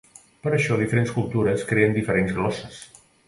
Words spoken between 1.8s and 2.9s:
diferents glosses.